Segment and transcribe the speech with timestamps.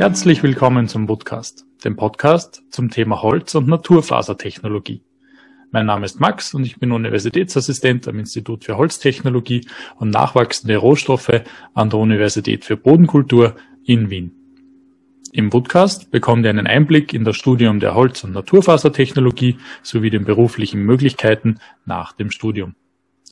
[0.00, 5.02] Herzlich willkommen zum Podcast, dem Podcast zum Thema Holz- und Naturfasertechnologie.
[5.72, 9.66] Mein Name ist Max und ich bin Universitätsassistent am Institut für Holztechnologie
[9.98, 11.42] und nachwachsende Rohstoffe
[11.74, 14.32] an der Universität für Bodenkultur in Wien.
[15.32, 20.24] Im Podcast bekommt ihr einen Einblick in das Studium der Holz- und Naturfasertechnologie sowie den
[20.24, 22.74] beruflichen Möglichkeiten nach dem Studium.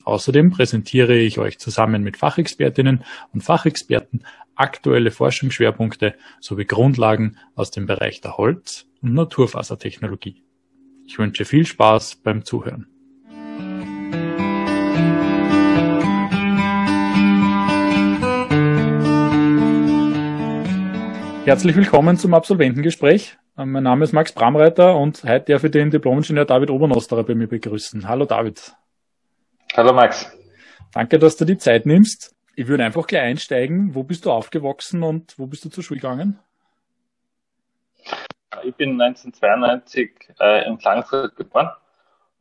[0.09, 3.05] Außerdem präsentiere ich euch zusammen mit Fachexpertinnen
[3.35, 10.43] und Fachexperten aktuelle Forschungsschwerpunkte sowie Grundlagen aus dem Bereich der Holz- und Naturfasertechnologie.
[11.05, 12.87] Ich wünsche viel Spaß beim Zuhören.
[21.45, 23.37] Herzlich willkommen zum Absolventengespräch.
[23.57, 27.47] Mein Name ist Max Bramreiter und heute darf ich den Diplomingenieur David Obernosterer bei mir
[27.47, 28.09] begrüßen.
[28.09, 28.75] Hallo David.
[29.77, 30.31] Hallo Max.
[30.93, 32.35] Danke, dass du die Zeit nimmst.
[32.57, 33.95] Ich würde einfach gleich einsteigen.
[33.95, 36.39] Wo bist du aufgewachsen und wo bist du zur Schule gegangen?
[38.65, 40.11] Ich bin 1992
[40.41, 41.71] äh, in Klagenfurt geboren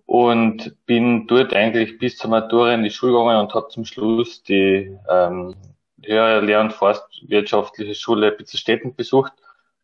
[0.08, 4.42] und bin dort eigentlich bis zur Matura in die Schule gegangen und habe zum Schluss
[4.42, 5.56] die ähm,
[6.04, 9.34] höhere Lehr- und Forstwirtschaftliche Schule Bitzelstetten besucht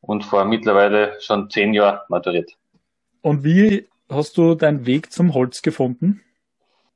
[0.02, 2.54] und vor mittlerweile schon zehn Jahren maturiert.
[3.22, 6.22] Und wie hast du deinen Weg zum Holz gefunden?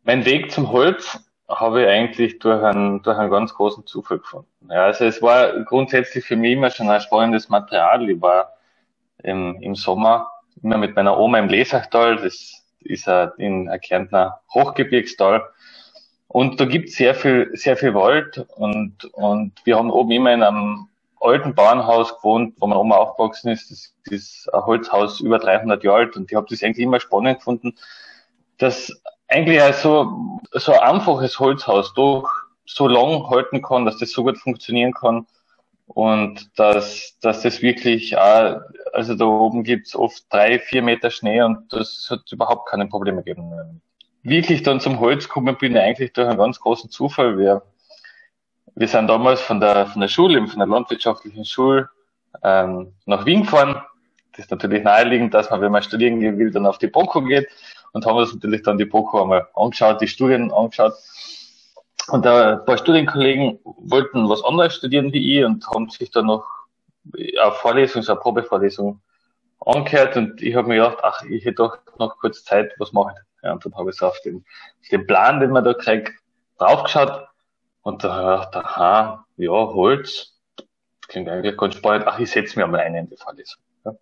[0.07, 1.19] Mein Weg zum Holz
[1.49, 4.47] habe ich eigentlich durch einen, durch einen ganz großen Zufall gefunden.
[4.69, 8.09] Ja, also es war grundsätzlich für mich immer schon ein spannendes Material.
[8.09, 8.53] Ich war
[9.21, 10.29] im, im Sommer
[10.63, 15.43] immer mit meiner Oma im Lesachtal, das ist ein, in ein Kärntner Hochgebirgstal.
[16.29, 20.33] Und da gibt es sehr viel, sehr viel Wald und, und wir haben oben immer
[20.33, 20.87] in einem
[21.19, 23.71] alten Bauernhaus gewohnt, wo meine Oma aufgewachsen ist.
[23.71, 27.39] Das ist ein Holzhaus über 300 Jahre alt und ich habe das eigentlich immer spannend
[27.39, 27.75] gefunden,
[28.57, 28.89] dass
[29.27, 32.29] eigentlich ein so, so ein einfaches Holzhaus doch
[32.65, 35.25] so lang halten kann, dass das so gut funktionieren kann
[35.87, 38.61] und dass, dass das wirklich auch,
[38.93, 43.23] also da oben gibt's oft drei, vier Meter Schnee und das hat überhaupt keine Probleme
[43.23, 43.81] gegeben.
[44.23, 47.37] Wirklich dann zum Holz gekommen bin ich eigentlich durch einen ganz großen Zufall.
[47.37, 47.61] Wir,
[48.75, 51.89] wir sind damals von der, von der Schule, von der landwirtschaftlichen Schule
[52.43, 53.81] ähm, nach Wien gefahren.
[54.33, 57.47] Das ist natürlich naheliegend, dass man, wenn man studieren will, dann auf die BOKU geht
[57.93, 60.93] und haben uns natürlich dann die BOKU einmal angeschaut, die Studien angeschaut.
[62.09, 66.45] Und ein paar Studienkollegen wollten was anderes studieren wie ich und haben sich dann noch
[67.13, 69.01] eine Vorlesung, so eine Probevorlesung
[69.65, 73.13] angehört und ich habe mir gedacht, ach, ich hätte doch noch kurz Zeit, was mache
[73.15, 73.43] ich?
[73.43, 76.13] Ja, und dann habe ich so auf den, auf den Plan, den man da kriegt,
[76.57, 77.27] draufgeschaut
[77.81, 80.39] und da habe ich gedacht, aha, ja, Holz,
[81.07, 83.61] klingt eigentlich ganz spannend, ach, ich setze mir einmal ein in die Vorlesung.
[83.85, 83.93] Ja.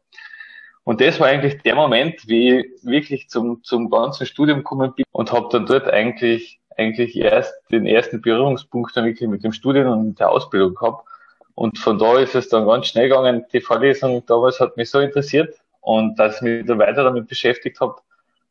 [0.85, 5.03] Und das war eigentlich der Moment, wie ich wirklich zum, zum ganzen Studium gekommen bin
[5.11, 9.87] und habe dann dort eigentlich, eigentlich erst den ersten Berührungspunkt dann wirklich mit dem Studium
[9.87, 11.07] und der Ausbildung gehabt.
[11.55, 13.45] Und von da ist es dann ganz schnell gegangen.
[13.51, 17.79] Die Vorlesung damals hat mich so interessiert und dass ich mich dann weiter damit beschäftigt
[17.81, 17.95] habe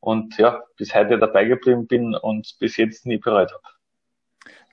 [0.00, 3.62] und ja, bis heute dabei geblieben bin und bis jetzt nie bereut habe.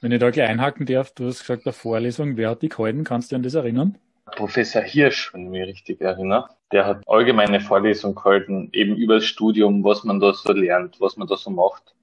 [0.01, 3.03] Wenn ich da gleich einhaken darf, du hast gesagt, der Vorlesung, wer hat die gehalten?
[3.03, 3.97] Kannst du dich an das erinnern?
[4.35, 9.25] Professor Hirsch, wenn ich mich richtig erinnere, der hat allgemeine Vorlesungen gehalten, eben über das
[9.25, 11.93] Studium, was man da so lernt, was man da so macht.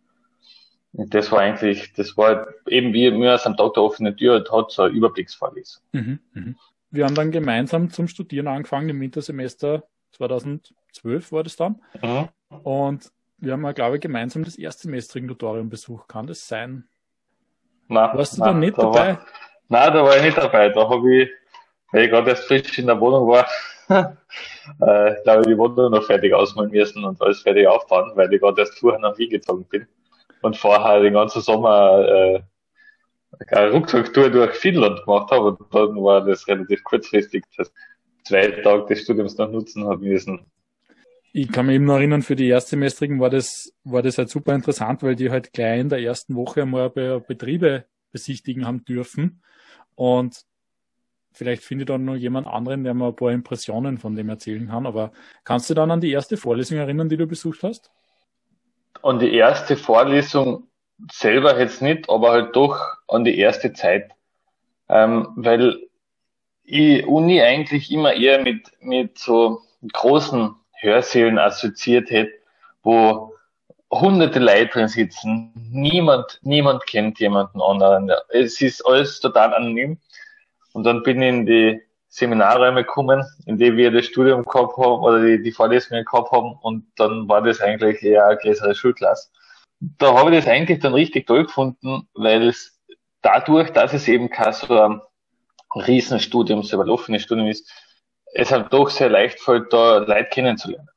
[0.93, 4.45] Und das war eigentlich, das war eben wie mir aus einem Tag der offenen Tür,
[4.51, 5.83] hat so eine Überblicksvorlesung.
[5.93, 6.55] Mhm, mh.
[6.91, 11.83] Wir haben dann gemeinsam zum Studieren angefangen im Wintersemester 2012 war das dann.
[12.03, 12.29] Mhm.
[12.63, 16.09] Und wir haben, glaube ich, gemeinsam das erstsemestrige Tutorium besucht.
[16.09, 16.89] Kann das sein?
[17.89, 19.09] Nein, Warst du nein, da nicht da dabei?
[19.17, 19.27] War,
[19.69, 20.69] nein, da war ich nicht dabei.
[20.71, 21.31] Da habe ich
[21.93, 23.47] weil ich gerade erst frisch in der Wohnung war,
[23.89, 28.41] äh, glaube ich, die Wohnung noch fertig ausmalen müssen und alles fertig aufbauen, weil ich
[28.41, 29.87] gerade erst vorher nach Wien gezogen bin
[30.43, 32.41] und vorher den ganzen Sommer äh,
[33.49, 37.73] eine Rucksacktour durch Finnland gemacht habe und dann war das relativ kurzfristig, das
[38.25, 40.41] zwei Tage des Studiums noch nutzen habe müssen.
[41.33, 44.55] Ich kann mich eben noch erinnern, für die Erstsemestrigen war das, war das halt super
[44.55, 49.43] interessant, weil die halt gleich in der ersten Woche einmal Betriebe besichtigen haben dürfen.
[49.95, 50.43] Und
[51.39, 54.67] Vielleicht finde ich dann noch jemand anderen, der mir ein paar Impressionen von dem erzählen
[54.67, 54.87] kann.
[54.87, 55.13] Aber
[55.45, 57.93] kannst du dann an die erste Vorlesung erinnern, die du besucht hast?
[59.05, 60.65] An die erste Vorlesung
[61.13, 64.11] selber jetzt nicht, aber halt doch an die erste Zeit.
[64.89, 65.79] Ähm, weil
[66.65, 69.61] ich Uni eigentlich immer eher mit, mit so
[69.93, 72.33] großen Hörsälen assoziiert hätte,
[72.83, 73.33] wo
[73.93, 75.53] hunderte Leute drin sitzen.
[75.71, 78.11] Niemand, niemand kennt jemanden anderen.
[78.31, 79.99] Es ist alles total anonym.
[80.79, 85.03] Und dann bin ich in die Seminarräume gekommen, in die wir das Studium gehabt haben
[85.03, 89.29] oder die, die Vorlesungen gehabt haben und dann war das eigentlich eher eine größere Schulklasse.
[89.81, 92.79] Da habe ich das eigentlich dann richtig toll gefunden, weil es
[93.23, 95.01] dadurch, dass es eben kein so ein
[95.75, 97.69] Riesenstudium, so ein offenes Studium ist,
[98.33, 100.89] es halt doch sehr leicht fällt, da Leute kennenzulernen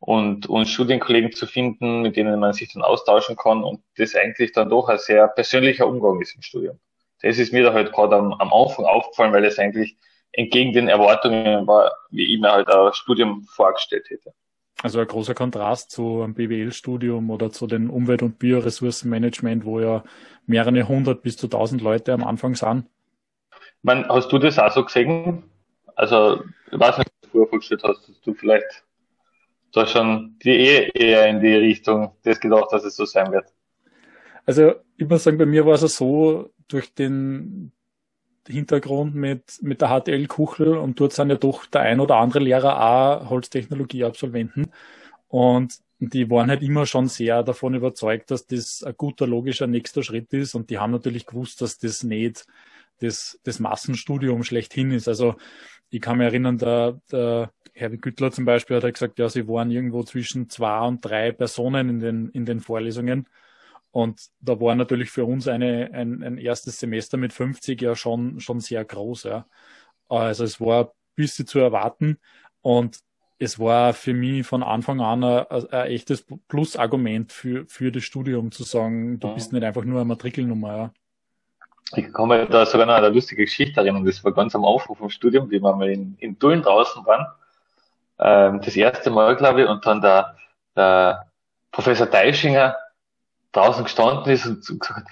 [0.00, 4.50] und, und Studienkollegen zu finden, mit denen man sich dann austauschen kann und das eigentlich
[4.50, 6.80] dann doch ein sehr persönlicher Umgang ist im Studium.
[7.22, 9.96] Das ist mir da halt gerade am, am Anfang aufgefallen, weil es eigentlich
[10.32, 14.32] entgegen den Erwartungen war, wie ich mir halt ein Studium vorgestellt hätte.
[14.82, 20.04] Also ein großer Kontrast zu einem BWL-Studium oder zu den Umwelt- und Bioressourcenmanagement, wo ja
[20.46, 22.84] mehrere hundert bis zu tausend Leute am Anfang sind.
[23.82, 25.42] Man, hast du das auch so gesehen?
[25.96, 28.84] Also, ich weiß nicht, was du vorher vorgestellt hast, dass du vielleicht
[29.72, 33.46] da schon die eh eher in die Richtung das gedacht, dass es so sein wird.
[34.46, 37.72] Also, ich muss sagen, bei mir war es so, durch den
[38.46, 42.40] Hintergrund mit, mit der HTL Kuchel und dort sind ja doch der ein oder andere
[42.40, 44.70] Lehrer auch Holztechnologie-Absolventen
[45.28, 50.02] und die waren halt immer schon sehr davon überzeugt, dass das ein guter logischer nächster
[50.02, 52.46] Schritt ist und die haben natürlich gewusst, dass das nicht
[53.00, 55.08] das, das Massenstudium schlechthin ist.
[55.08, 55.36] Also
[55.90, 59.70] ich kann mich erinnern, der, der Herbert Güttler zum Beispiel hat gesagt, ja, sie waren
[59.70, 63.26] irgendwo zwischen zwei und drei Personen in den, in den Vorlesungen.
[63.98, 68.38] Und da war natürlich für uns eine, ein, ein erstes Semester mit 50 ja schon,
[68.38, 69.24] schon sehr groß.
[69.24, 69.46] Ja.
[70.08, 72.18] Also es war ein bisschen zu erwarten
[72.62, 73.00] und
[73.40, 78.52] es war für mich von Anfang an ein, ein echtes Plusargument für, für das Studium
[78.52, 80.76] zu sagen, du bist nicht einfach nur eine Matrikelnummer.
[80.76, 80.92] Ja.
[81.96, 84.04] Ich mir da sogar noch eine lustige Geschichte erinnern.
[84.04, 87.26] Das war ganz am Aufruf vom Studium, wie wir mal in, in Dullen draußen waren.
[88.20, 90.36] Ähm, das erste Mal, glaube ich, und dann der,
[90.76, 91.26] der
[91.72, 92.76] Professor Deischinger
[93.58, 95.08] draußen gestanden ist und gesagt,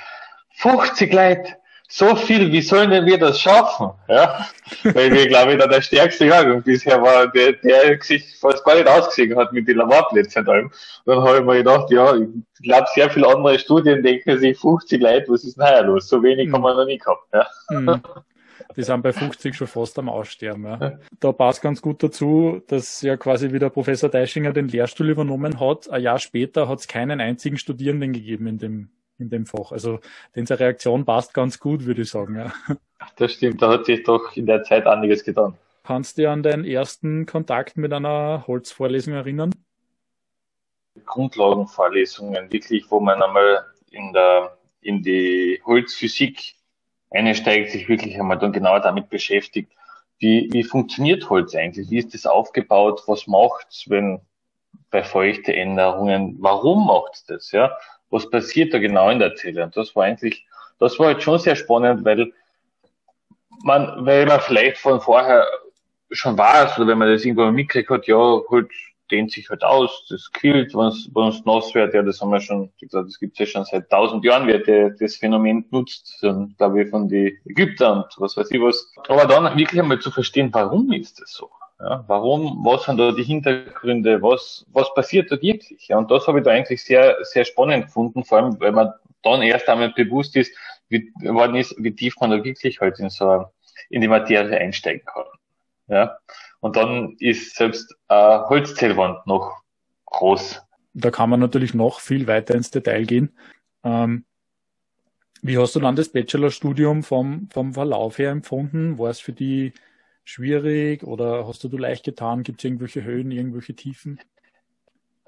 [0.57, 1.57] 50 Leute,
[1.89, 3.91] so viel, wie sollen denn wir das schaffen?
[4.09, 4.47] Ja,
[4.83, 8.75] weil wir, glaube ich, da der stärkste Jahrgang bisher war, der, der sich fast gar
[8.75, 10.73] nicht ausgesehen hat mit den Laborplätzen und allem.
[11.05, 12.29] dann habe ich mir gedacht, ja, ich
[12.63, 16.09] glaube, sehr viele andere Studien denken sich 50 Leute, was ist denn heuer los?
[16.09, 16.55] So wenig mhm.
[16.55, 17.23] haben wir noch nie gehabt.
[17.33, 17.47] Ja.
[17.71, 18.03] Mhm.
[18.75, 20.65] Die sind bei 50 schon fast am Aussterben.
[20.65, 20.99] Ja.
[21.21, 25.89] Da passt ganz gut dazu, dass ja quasi wieder Professor Deischinger den Lehrstuhl übernommen hat.
[25.91, 29.73] Ein Jahr später hat es keinen einzigen Studierenden gegeben in dem, in dem Fach.
[29.73, 30.01] Also
[30.35, 32.37] diese Reaktion passt ganz gut, würde ich sagen.
[32.37, 32.53] Ja.
[33.17, 35.55] Das stimmt, da hat sich doch in der Zeit einiges getan.
[35.85, 39.53] Kannst du dich an deinen ersten Kontakt mit einer Holzvorlesung erinnern?
[41.05, 46.56] Grundlagenvorlesungen, wirklich, wo man einmal in der in die Holzphysik
[47.17, 49.73] einsteigt, sich wirklich einmal dann genauer damit beschäftigt,
[50.19, 51.91] wie, wie funktioniert Holz eigentlich?
[51.91, 53.03] Wie ist das aufgebaut?
[53.07, 54.21] Was macht's, wenn
[54.91, 56.37] bei Feuchteänderungen?
[56.41, 57.53] Warum macht's das?
[57.53, 57.77] Ja?
[58.11, 59.65] Was passiert da genau in der Zelle?
[59.65, 60.47] Und das war eigentlich,
[60.79, 62.33] das war halt schon sehr spannend, weil
[63.63, 65.47] man, weil man vielleicht von vorher
[66.11, 68.73] schon weiß, oder wenn man das irgendwann mitgekriegt hat, ja, Holz
[69.11, 72.73] dehnt sich halt aus, das quillt, wenn es nass wird, ja, das haben wir schon,
[72.81, 76.25] gesagt, das gibt es ja schon seit tausend Jahren, wird der, das Phänomen nutzt,
[76.59, 78.93] glaube ich, von den Ägyptern und was weiß ich was.
[79.09, 81.51] Aber dann wirklich einmal zu verstehen, warum ist das so?
[81.79, 85.89] Ja, warum, was sind da die Hintergründe, was, was passiert da wirklich?
[85.89, 88.95] Ja, und das habe ich da eigentlich sehr, sehr spannend gefunden, vor allem, weil man
[89.23, 90.57] dann erst einmal bewusst ist,
[90.89, 93.45] wie, worden ist, wie tief man da wirklich halt in so,
[93.91, 95.25] in die Materie einsteigen kann.
[95.89, 96.19] Ja.
[96.67, 99.63] Und dann ist selbst eine Holzzellwand noch
[100.07, 100.61] groß.
[100.95, 103.37] Da kann man natürlich noch viel weiter ins Detail gehen.
[103.85, 104.25] Ähm,
[105.43, 108.99] wie hast du dann das Bachelorstudium vom, vom Verlauf her empfunden?
[108.99, 109.75] War es für die
[110.25, 112.43] schwierig oder hast du du leicht getan?
[112.43, 114.19] Gibt es irgendwelche Höhen, irgendwelche Tiefen?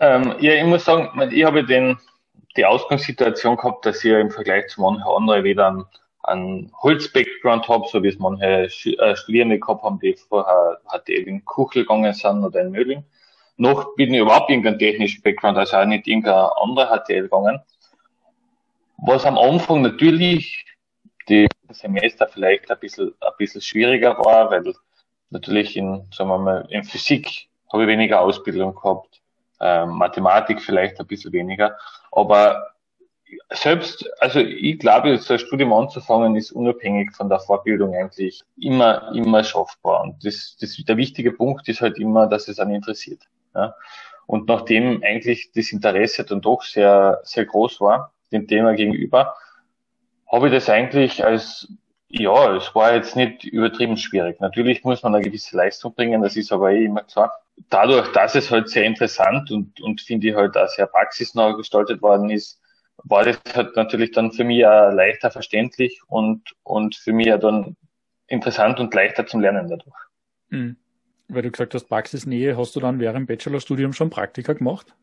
[0.01, 1.99] Ähm, ja, ich muss sagen, ich habe den,
[2.57, 5.85] die Ausgangssituation gehabt, dass ich im Vergleich zu manchen anderen weder einen
[6.29, 8.69] einen Holz-Background habe, so wie es manche
[8.99, 13.05] äh, Studierende gehabt haben, die vorher hat eben in Kuchel gegangen sind oder in Mödling.
[13.57, 17.61] Noch bin ich überhaupt irgendeinen technischen Background, also auch nicht irgendein anderer HTL gegangen.
[18.99, 20.65] Was am Anfang natürlich
[21.29, 24.73] die Semester vielleicht ein bisschen, ein bisschen schwieriger war, weil
[25.31, 29.21] natürlich in, sagen wir mal, in Physik habe ich weniger Ausbildung gehabt,
[29.61, 31.77] ähm, Mathematik vielleicht ein bisschen weniger,
[32.13, 32.75] aber
[33.51, 39.13] selbst, also ich glaube, so ein Studium anzufangen, ist unabhängig von der Vorbildung eigentlich immer,
[39.15, 40.03] immer schaffbar.
[40.03, 43.23] Und das, das, der wichtige Punkt ist halt immer, dass es einen interessiert.
[43.55, 43.75] Ja.
[44.27, 49.35] Und nachdem eigentlich das Interesse dann doch sehr, sehr groß war, dem Thema gegenüber,
[50.31, 51.69] habe ich das eigentlich als,
[52.09, 54.41] ja, es war jetzt nicht übertrieben schwierig.
[54.41, 57.33] Natürlich muss man eine gewisse Leistung bringen, das ist aber eh immer klar.
[57.71, 62.03] Dadurch, dass es halt sehr interessant und, und finde ich halt auch sehr praxisnah gestaltet
[62.03, 62.61] worden ist,
[63.05, 67.39] war das halt natürlich dann für mich auch leichter verständlich und, und für mich ja
[67.39, 67.77] dann
[68.27, 69.97] interessant und leichter zum Lernen dadurch.
[70.51, 70.77] Mhm.
[71.29, 74.95] Weil du gesagt hast, Praxisnähe, hast du dann während Bachelorstudium schon Praktika gemacht?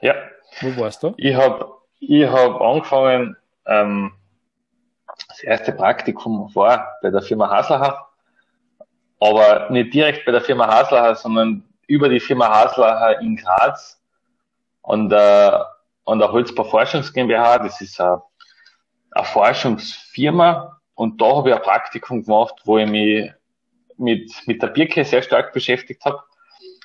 [0.00, 0.14] Ja.
[0.60, 1.14] Wo warst du?
[1.16, 3.36] Ich habe ich hab angefangen,
[3.66, 4.12] ähm,
[5.28, 8.12] das erste Praktikum war bei der Firma Haslacher
[9.22, 14.02] aber nicht direkt bei der Firma Haslacher, sondern über die Firma Haslacher in Graz
[14.82, 15.71] an der,
[16.04, 17.58] an der Holzbau Forschungs GmbH.
[17.58, 18.22] Das ist eine,
[19.12, 23.32] eine Forschungsfirma und da habe ich ein Praktikum gemacht, wo ich mich
[23.96, 26.22] mit, mit der Birke sehr stark beschäftigt habe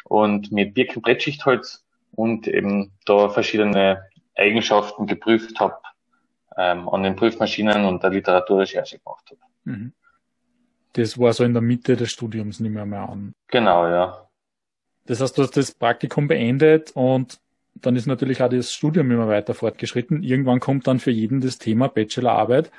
[0.05, 4.03] und mit Birkenbrettschichtholz und eben da verschiedene
[4.36, 5.77] Eigenschaften geprüft habe
[6.57, 9.41] ähm, an den Prüfmaschinen und der Literaturrecherche gemacht habe.
[9.65, 9.93] Mhm.
[10.93, 13.33] Das war so in der Mitte des Studiums, nicht mehr, mehr an.
[13.47, 14.27] Genau, ja.
[15.05, 17.39] Das heißt, du hast das Praktikum beendet und
[17.81, 20.24] dann ist natürlich auch das Studium immer weiter fortgeschritten.
[20.24, 22.72] Irgendwann kommt dann für jeden das Thema Bachelorarbeit.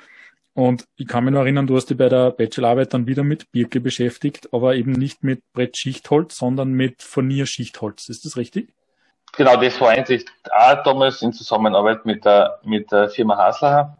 [0.53, 3.51] Und ich kann mich noch erinnern, du hast dich bei der Bachelorarbeit dann wieder mit
[3.51, 8.09] Birke beschäftigt, aber eben nicht mit Brettschichtholz, sondern mit Furnierschichtholz.
[8.09, 8.73] Ist das richtig?
[9.37, 13.97] Genau, das war eigentlich auch damals in Zusammenarbeit mit der, mit der Firma Haslacher,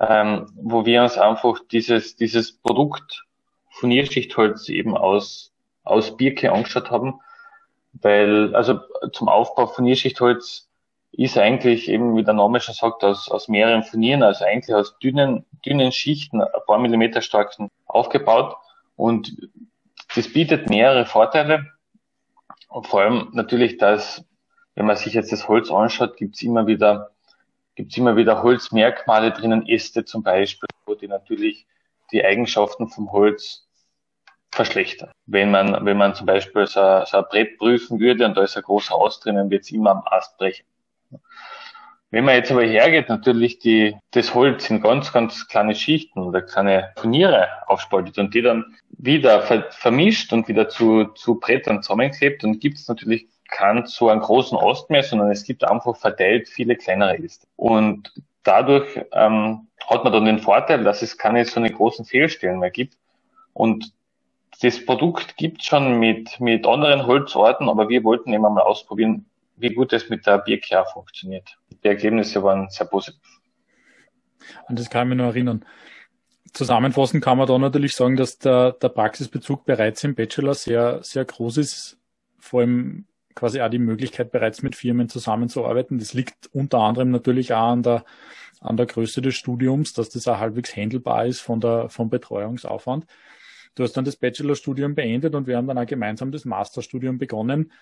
[0.00, 3.24] ähm, wo wir uns einfach dieses, dieses Produkt
[3.70, 5.52] Furnierschichtholz eben aus,
[5.84, 7.20] aus Birke angeschaut haben,
[7.92, 8.80] weil, also
[9.12, 10.68] zum Aufbau Furnierschichtholz
[11.12, 14.98] ist eigentlich eben, wie der Name schon sagt, aus, aus mehreren Furnieren, also eigentlich aus
[14.98, 18.56] dünnen, dünnen Schichten, ein paar Millimeter starken aufgebaut.
[18.96, 19.36] Und
[20.14, 21.66] das bietet mehrere Vorteile.
[22.68, 24.24] Und vor allem natürlich, dass,
[24.74, 27.10] wenn man sich jetzt das Holz anschaut, gibt's immer wieder,
[27.74, 31.66] gibt's immer wieder Holzmerkmale drinnen, Äste zum Beispiel, wo die natürlich
[32.10, 33.66] die Eigenschaften vom Holz
[34.52, 35.10] verschlechtern.
[35.26, 38.56] Wenn man, wenn man zum Beispiel so, so ein Brett prüfen würde und da ist
[38.56, 40.64] ein großer Ast drinnen, wird's immer am Ast brechen.
[42.10, 46.42] Wenn man jetzt aber hergeht, natürlich die, das Holz in ganz, ganz kleine Schichten oder
[46.42, 52.44] kleine Furniere aufspaltet und die dann wieder ver vermischt und wieder zu, zu Brettern zusammenklebt,
[52.44, 56.48] dann gibt es natürlich keinen so einen großen Ost mehr, sondern es gibt einfach verteilt
[56.48, 57.46] viele kleinere Äste.
[57.56, 62.58] Und dadurch ähm, hat man dann den Vorteil, dass es keine so eine großen Fehlstellen
[62.58, 62.98] mehr gibt.
[63.54, 63.92] Und
[64.62, 69.26] das Produkt gibt schon mit, mit anderen Holzorten, aber wir wollten eben mal ausprobieren,
[69.56, 71.58] wie gut es mit der BKA funktioniert.
[71.82, 73.20] Die Ergebnisse waren sehr positiv.
[74.66, 75.64] An das kann ich mich noch erinnern.
[76.52, 81.24] Zusammenfassend kann man da natürlich sagen, dass der, der Praxisbezug bereits im Bachelor sehr, sehr
[81.24, 81.98] groß ist.
[82.38, 85.98] Vor allem quasi auch die Möglichkeit, bereits mit Firmen zusammenzuarbeiten.
[85.98, 88.04] Das liegt unter anderem natürlich auch an der,
[88.60, 93.06] an der Größe des Studiums, dass das auch halbwegs handelbar ist von der, vom Betreuungsaufwand.
[93.74, 97.72] Du hast dann das Bachelorstudium beendet und wir haben dann auch gemeinsam das Masterstudium begonnen.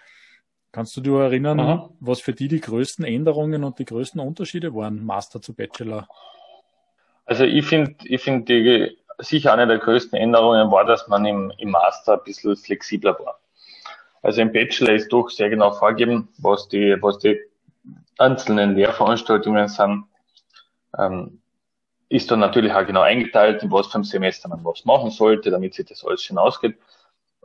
[0.72, 1.90] Kannst du dir erinnern, Aha.
[1.98, 6.06] was für die die größten Änderungen und die größten Unterschiede waren, Master zu Bachelor?
[7.24, 11.52] Also ich finde, ich finde die sicher eine der größten Änderungen war, dass man im,
[11.58, 13.40] im Master ein bisschen flexibler war.
[14.22, 17.40] Also im Bachelor ist doch sehr genau vorgegeben, was die, was die
[18.18, 20.04] einzelnen Lehrveranstaltungen sind.
[20.98, 21.40] Ähm,
[22.10, 25.50] ist dann natürlich auch genau eingeteilt, in was für ein Semester man was machen sollte,
[25.50, 26.76] damit sich das alles schön ausgeht.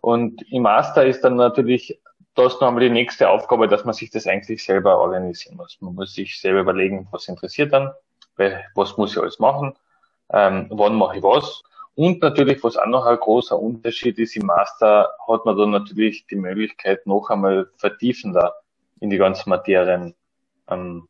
[0.02, 2.00] Und im Master ist dann natürlich
[2.36, 5.78] da ist noch einmal die nächste Aufgabe, dass man sich das eigentlich selber organisieren muss.
[5.80, 7.92] Man muss sich selber überlegen, was interessiert dann,
[8.76, 9.74] was muss ich alles machen,
[10.32, 11.64] ähm, wann mache ich was.
[11.96, 16.28] Und natürlich, was auch noch ein großer Unterschied ist, im Master hat man dann natürlich
[16.28, 18.54] die Möglichkeit, noch einmal vertiefender
[19.00, 20.14] in die ganzen Materien
[20.70, 21.08] ähm,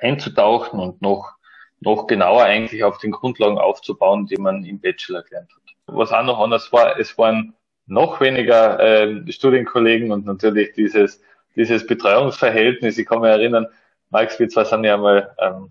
[0.00, 1.32] einzutauchen und noch,
[1.80, 5.60] noch genauer eigentlich auf den Grundlagen aufzubauen, die man im Bachelor gelernt hat.
[5.86, 7.54] Was auch noch anders war, es waren
[7.86, 11.20] noch weniger äh, Studienkollegen und natürlich dieses,
[11.56, 12.98] dieses Betreuungsverhältnis.
[12.98, 13.66] Ich kann mich erinnern,
[14.10, 15.70] Max, wir zwei sind ja mal ähm,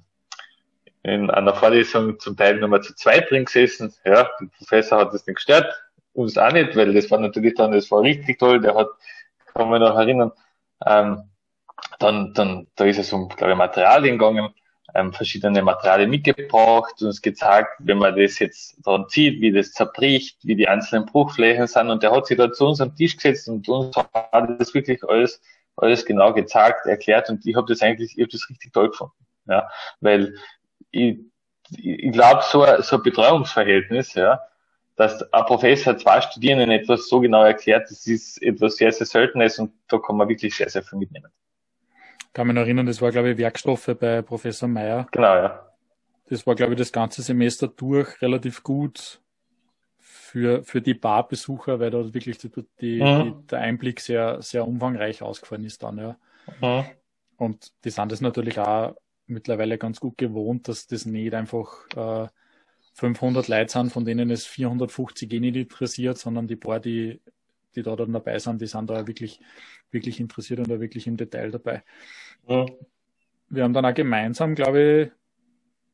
[1.03, 3.93] in einer Vorlesung zum Teil nochmal zu zweit drin gesessen.
[4.03, 5.73] Ja, der Professor hat das nicht gestört,
[6.13, 8.89] uns auch nicht, weil das war natürlich dann, das war richtig toll, der hat,
[9.53, 10.31] kann mich noch erinnern,
[10.85, 11.23] ähm,
[11.99, 14.53] dann, dann, da ist es um, glaube ich, Materialien gegangen,
[14.95, 19.71] ähm, verschiedene Materialien mitgebracht und uns gezeigt, wenn man das jetzt dran zieht, wie das
[19.71, 21.89] zerbricht, wie die einzelnen Bruchflächen sind.
[21.89, 25.03] Und der hat sich da zu uns am Tisch gesetzt und uns hat das wirklich
[25.03, 25.41] alles,
[25.75, 29.13] alles genau gezeigt, erklärt und ich habe das eigentlich, ich habe das richtig toll gefunden.
[29.47, 29.69] Ja,
[29.99, 30.35] weil
[30.91, 31.17] ich,
[31.71, 34.41] ich glaube, so, so ein Betreuungsverhältnis, ja,
[34.95, 39.57] dass ein Professor zwei Studierenden etwas so genau erklärt, das ist etwas sehr, sehr Seltenes
[39.59, 41.31] und da kann man wirklich sehr, sehr viel mitnehmen
[42.33, 45.07] kann mich noch erinnern, das war, glaube ich, Werkstoffe bei Professor Meyer.
[45.11, 45.65] Genau, ja.
[46.29, 49.19] Das war, glaube ich, das ganze Semester durch relativ gut
[49.97, 53.23] für, für die Barbesucher, weil da wirklich die, die, mhm.
[53.41, 56.15] die, der Einblick sehr, sehr umfangreich ausgefallen ist dann, ja.
[56.61, 56.85] Mhm.
[57.37, 58.95] Und die sind es natürlich auch
[59.25, 62.27] mittlerweile ganz gut gewohnt, dass das nicht einfach äh,
[62.93, 67.19] 500 Leute sind, von denen es 450 eh nicht interessiert, sondern die paar, die
[67.75, 69.39] die da dann dabei sind, die sind da wirklich,
[69.91, 71.83] wirklich interessiert und da wirklich im Detail dabei.
[72.47, 72.65] Ja.
[73.49, 75.11] Wir haben dann auch gemeinsam, glaube ich,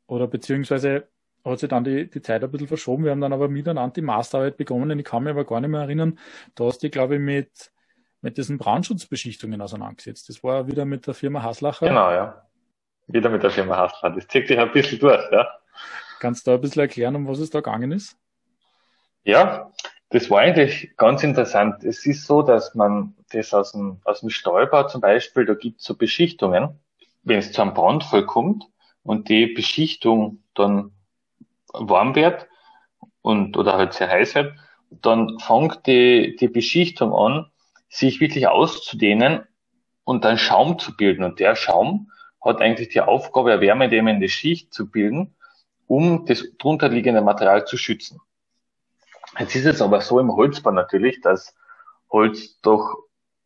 [0.07, 1.07] oder beziehungsweise
[1.43, 3.03] hat sich dann die, die Zeit ein bisschen verschoben.
[3.03, 4.99] Wir haben dann aber miteinander die Masterarbeit begonnen.
[4.99, 6.19] Ich kann mich aber gar nicht mehr erinnern.
[6.55, 7.71] Da hast du, glaube ich, mit,
[8.21, 10.27] mit diesen Brandschutzbeschichtungen auseinandergesetzt.
[10.29, 11.87] Das war wieder mit der Firma Haslacher.
[11.87, 12.47] Genau, ja.
[13.07, 14.15] Wieder mit der Firma Haslacher.
[14.15, 15.47] Das zieht sich ein bisschen durch, ja.
[16.19, 18.17] Kannst du da ein bisschen erklären, um was es da gegangen ist?
[19.23, 19.71] Ja,
[20.09, 21.83] das war eigentlich ganz interessant.
[21.83, 25.79] Es ist so, dass man das aus dem, aus dem Stahlbau zum Beispiel, da gibt
[25.79, 26.79] es so Beschichtungen,
[27.23, 28.65] wenn es zu einem Brandfall kommt
[29.03, 30.91] und die Beschichtung dann
[31.73, 32.47] warm wird
[33.21, 34.53] und oder halt sehr heiß wird,
[34.89, 37.51] dann fängt die, die Beschichtung an,
[37.89, 39.43] sich wirklich auszudehnen
[40.03, 41.23] und dann Schaum zu bilden.
[41.23, 42.11] Und der Schaum
[42.43, 45.35] hat eigentlich die Aufgabe, eine wärmedämmende Schicht zu bilden,
[45.87, 48.19] um das drunter liegende Material zu schützen.
[49.39, 51.55] Jetzt ist es aber so im Holzbau natürlich, dass
[52.09, 52.95] Holz doch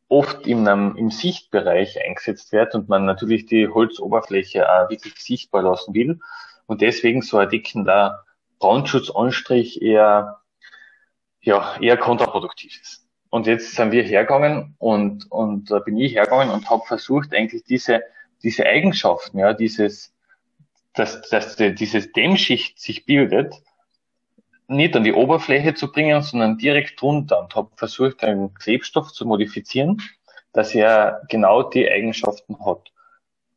[0.08, 5.64] oft in einem, im Sichtbereich eingesetzt wird und man natürlich die Holzoberfläche auch wirklich sichtbar
[5.64, 6.20] lassen will
[6.66, 8.26] und deswegen so ein dickender
[8.60, 10.42] Brandschutzanstrich eher,
[11.42, 13.08] ja, eher kontraproduktiv ist.
[13.30, 17.64] Und jetzt sind wir hergegangen und, und da bin ich hergegangen und habe versucht, eigentlich
[17.64, 18.02] diese,
[18.42, 20.14] diese Eigenschaften, ja, dieses,
[20.96, 23.54] dass, dass die, diese Dämmschicht sich bildet,
[24.70, 27.42] nicht an die Oberfläche zu bringen, sondern direkt drunter.
[27.42, 30.02] Und habe versucht, einen Klebstoff zu modifizieren,
[30.54, 32.92] dass er genau die Eigenschaften hat.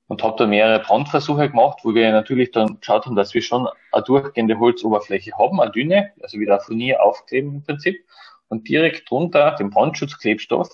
[0.09, 3.69] Und habe da mehrere Brandversuche gemacht, wo wir natürlich dann geschaut haben, dass wir schon
[3.92, 8.04] eine durchgehende Holzoberfläche haben, eine dünne, also wieder von nie aufkleben im Prinzip.
[8.49, 10.69] Und direkt drunter den Brandschutzklebstoff,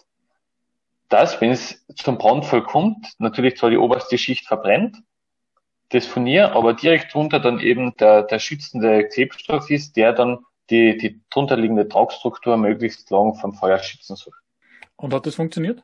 [1.09, 4.97] dass, wenn es zum Brandfall kommt, natürlich zwar die oberste Schicht verbrennt,
[5.91, 10.99] das Furnier, aber direkt drunter dann eben der, der schützende Klebstoff ist, der dann die,
[10.99, 14.35] die drunter liegende Tragstruktur möglichst lang vom Feuer schützen soll.
[14.97, 15.83] Und hat das funktioniert?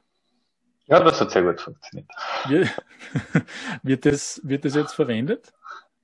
[0.86, 2.10] Ja, das hat sehr gut funktioniert.
[3.82, 5.52] Wird das, wird das jetzt verwendet?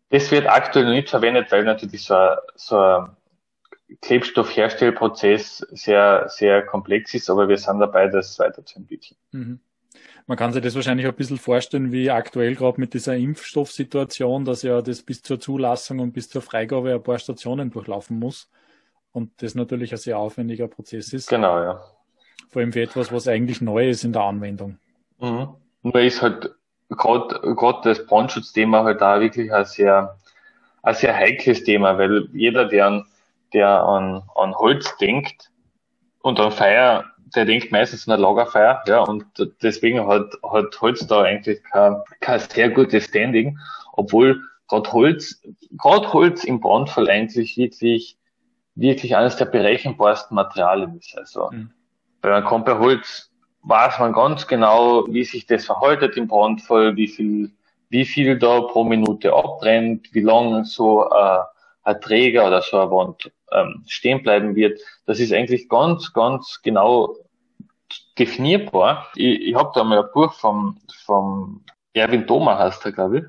[0.08, 3.16] Das wird aktuell nicht verwendet, weil natürlich so ein, so ein
[4.00, 9.18] Klebstoffherstellprozess sehr, sehr komplex ist, aber wir sind dabei, das weiterzuentwickeln.
[9.32, 9.60] Mhm.
[10.30, 14.62] Man kann sich das wahrscheinlich ein bisschen vorstellen, wie aktuell gerade mit dieser Impfstoffsituation, dass
[14.62, 18.48] ja das bis zur Zulassung und bis zur Freigabe ein paar Stationen durchlaufen muss.
[19.10, 21.28] Und das natürlich ein sehr aufwendiger Prozess ist.
[21.28, 21.80] Genau, ja.
[22.48, 24.78] Vor allem für etwas, was eigentlich neu ist in der Anwendung.
[25.18, 25.48] Mhm.
[25.82, 26.54] Nur ist halt
[26.90, 30.16] gerade das Brandschutzthema halt da wirklich ein sehr,
[30.84, 33.06] ein sehr heikles Thema, weil jeder, der an,
[33.52, 35.50] der an, an Holz denkt
[36.22, 39.24] und an Feuer, der denkt meistens an ein Lagerfeuer, ja, und
[39.62, 43.58] deswegen hat, hat Holz da eigentlich kein, kein sehr gutes Standing,
[43.92, 48.16] obwohl gerade Holz, gerade Holz im Brandfall eigentlich wirklich,
[48.74, 51.16] wirklich eines der berechenbarsten Materialien ist.
[51.18, 51.70] Also, mhm.
[52.22, 53.30] Wenn man kommt bei Holz,
[53.62, 57.50] weiß man ganz genau, wie sich das verhaltet im Brandfall, wie viel,
[57.88, 61.38] wie viel da pro Minute abbrennt, wie lange so äh,
[61.82, 64.80] ein Träger oder so eine Wand ähm, stehen bleiben wird.
[65.06, 67.16] Das ist eigentlich ganz, ganz genau
[68.18, 69.08] definierbar.
[69.14, 73.24] Ich, ich habe da mal ein Buch vom, vom Erwin Thoma heißt er, glaube ich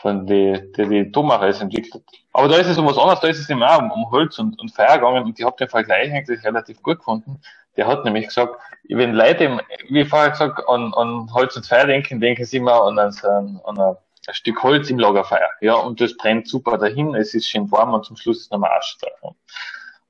[0.00, 2.04] von die, die, die Thomas entwickelt.
[2.32, 4.38] Aber da ist es um was anderes, da ist es immer auch um, um Holz
[4.38, 7.40] und, und Feuer gegangen und ich habe den Vergleich eigentlich relativ gut gefunden.
[7.76, 8.56] Der hat nämlich gesagt,
[8.88, 12.98] wenn Leute, wie vorher gesagt, an, an Holz und Feuer denken, denken sie immer an,
[12.98, 13.96] an ein, ein
[14.32, 15.50] Stück Holz im Lagerfeuer.
[15.60, 18.70] Ja, und das brennt super dahin, es ist schön warm und zum Schluss ist nochmal
[18.70, 19.34] Arsch drauf.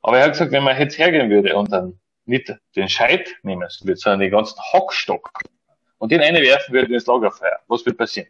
[0.02, 3.68] Aber er hat gesagt, wenn man jetzt hergehen würde und dann nicht den Scheit nehmen
[3.82, 5.30] würde, sondern den ganzen Hockstock
[5.98, 8.28] und den eine werfen würde ins Lagerfeuer, was wird passieren?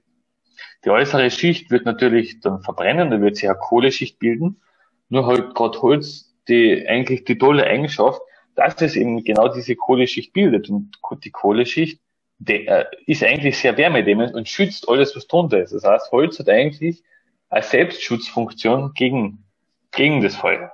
[0.84, 4.62] Die äußere Schicht wird natürlich dann verbrennen, da wird sich eine Kohleschicht bilden.
[5.08, 8.20] Nur halt gerade Holz, die eigentlich die tolle Eigenschaft,
[8.54, 10.70] dass es eben genau diese Kohleschicht bildet.
[10.70, 12.00] Und die Kohleschicht
[12.40, 15.72] die, äh, ist eigentlich sehr wärmedämmend und schützt alles, was drunter ist.
[15.72, 17.02] Das heißt, Holz hat eigentlich
[17.50, 19.44] eine Selbstschutzfunktion gegen,
[19.92, 20.72] gegen das Feuer.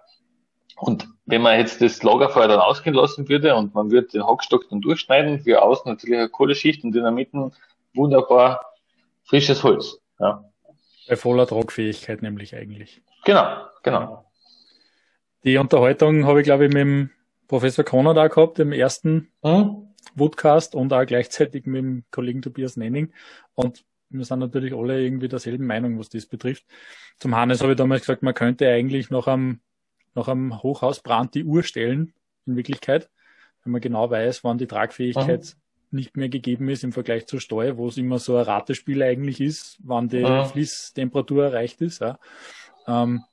[0.77, 4.69] Und wenn man jetzt das Lagerfeuer dann ausgehen lassen würde und man würde den Hockstock
[4.69, 7.51] dann durchschneiden, für außen natürlich eine Kohleschicht und in der Mitte
[7.95, 8.65] wunderbar
[9.25, 9.99] frisches Holz.
[10.21, 10.45] Ja.
[11.09, 13.03] Bei voller Tragfähigkeit nämlich eigentlich.
[13.25, 14.25] Genau, genau.
[15.45, 17.11] Die Unterhaltung habe ich, glaube ich, mit dem
[17.49, 19.86] Professor Konrad da gehabt, dem ersten hm?
[20.15, 23.13] Woodcast und auch gleichzeitig mit dem Kollegen Tobias Nenning.
[23.55, 26.65] Und wir sind natürlich alle irgendwie derselben Meinung, was das betrifft.
[27.19, 29.61] Zum Hannes habe ich damals gesagt, man könnte eigentlich noch am,
[30.15, 32.13] noch am Hochhausbrand die Uhr stellen,
[32.47, 33.11] in Wirklichkeit,
[33.65, 37.41] wenn man genau weiß, wann die Tragfähigkeit hm nicht mehr gegeben ist im Vergleich zur
[37.41, 40.45] Steuer, wo es immer so ein Ratespiel eigentlich ist, wann die ja.
[40.45, 42.01] Fließtemperatur erreicht ist.
[42.01, 42.19] Ja.
[42.87, 43.25] Ähm,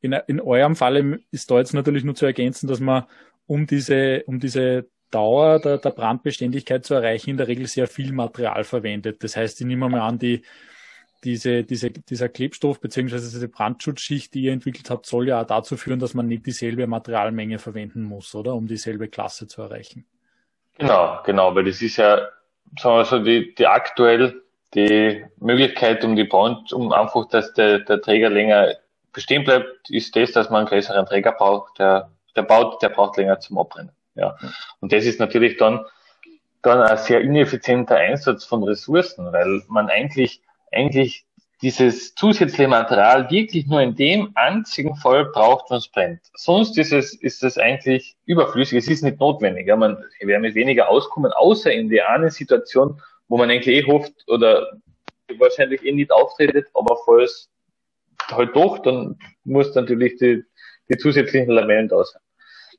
[0.00, 3.04] in, in eurem Falle ist da jetzt natürlich nur zu ergänzen, dass man
[3.46, 8.12] um diese, um diese Dauer der, der Brandbeständigkeit zu erreichen, in der Regel sehr viel
[8.12, 9.22] Material verwendet.
[9.22, 10.42] Das heißt, ich nehme mal an, die,
[11.24, 15.76] diese, diese, dieser Klebstoff beziehungsweise diese Brandschutzschicht, die ihr entwickelt habt, soll ja auch dazu
[15.76, 18.54] führen, dass man nicht dieselbe Materialmenge verwenden muss, oder?
[18.54, 20.04] Um dieselbe Klasse zu erreichen.
[20.78, 22.28] Genau, genau, weil das ist ja,
[22.78, 24.42] sagen wir so, die, die aktuell
[24.74, 28.74] die Möglichkeit, um die Brand, um einfach, dass der, der Träger länger
[29.12, 33.18] bestehen bleibt, ist das, dass man einen größeren Träger braucht, der, der baut, der braucht
[33.18, 33.92] länger zum Abbrennen.
[34.14, 34.36] Ja.
[34.80, 35.84] Und das ist natürlich dann,
[36.62, 41.26] dann ein sehr ineffizienter Einsatz von Ressourcen, weil man eigentlich, eigentlich
[41.62, 46.20] dieses zusätzliche Material wirklich nur in dem einzigen Fall braucht, wenn es brennt.
[46.34, 48.78] Sonst ist es, ist es eigentlich überflüssig.
[48.78, 49.68] Es ist nicht notwendig.
[49.68, 53.86] Ja, man wäre mit weniger auskommen, außer in der einen Situation, wo man eigentlich eh
[53.86, 54.72] hofft oder
[55.38, 57.48] wahrscheinlich eh nicht auftretet, aber falls
[58.30, 60.44] halt doch, dann muss natürlich die,
[60.88, 62.20] die zusätzlichen Lamellen da sein.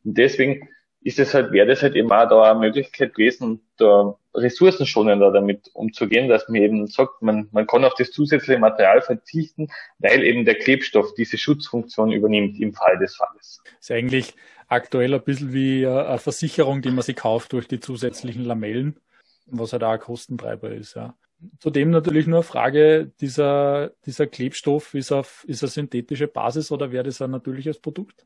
[0.04, 0.68] Und deswegen
[1.04, 5.70] ist es halt, wäre das halt eben auch da eine Möglichkeit gewesen, da ressourcenschonender damit
[5.74, 9.68] umzugehen, dass man eben sagt, man, man kann auf das zusätzliche Material verzichten,
[10.00, 13.62] weil eben der Klebstoff diese Schutzfunktion übernimmt im Fall des Falles.
[13.80, 14.34] ist eigentlich
[14.68, 19.00] aktuell ein bisschen wie eine Versicherung, die man sich kauft durch die zusätzlichen Lamellen,
[19.46, 21.16] was halt auch ein Kostentreiber ist, ja.
[21.60, 26.94] Zudem natürlich nur eine Frage, dieser, dieser Klebstoff ist auf, ist eine synthetische Basis oder
[26.94, 28.26] wäre das ein natürliches Produkt?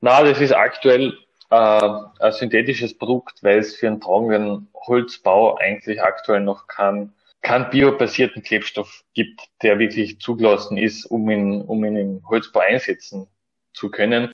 [0.00, 1.12] Na, das ist aktuell äh,
[1.54, 7.12] ein synthetisches Produkt, weil es für einen tragenden Holzbau eigentlich aktuell noch keinen
[7.44, 13.28] keinen biobasierten Klebstoff gibt, der wirklich zugelassen ist, um ihn, um ihn im Holzbau einsetzen
[13.72, 14.32] zu können.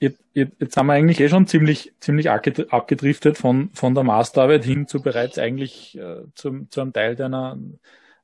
[0.00, 4.86] Jetzt, jetzt haben wir eigentlich eh schon ziemlich, ziemlich abgedriftet von, von der Masterarbeit hin
[4.86, 7.58] zu bereits eigentlich äh, zum, zu einem Teil deiner,